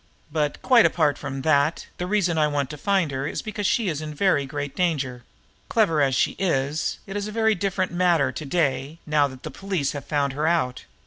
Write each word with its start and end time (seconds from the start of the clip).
"But, 0.31 0.63
quite 0.63 0.87
apart 0.87 1.19
from 1.19 1.43
that, 1.43 1.85
the 1.99 2.07
reason 2.07 2.35
I 2.35 2.47
want 2.47 2.71
to 2.71 2.75
find 2.79 3.11
her 3.11 3.27
is 3.27 3.43
because 3.43 3.67
she 3.67 3.87
is 3.87 4.01
in 4.01 4.15
very 4.15 4.47
great 4.47 4.75
danger. 4.75 5.21
Clever 5.69 6.01
as 6.01 6.15
she 6.15 6.31
is, 6.39 6.97
it 7.05 7.15
is 7.15 7.27
a 7.27 7.31
very 7.31 7.53
different 7.53 7.91
matter 7.91 8.31
to 8.31 8.45
day 8.45 8.97
now 9.05 9.27
that 9.27 9.43
the 9.43 9.51
police 9.51 9.91
have 9.91 10.05
found 10.05 10.33
her 10.33 10.47
out. 10.47 10.85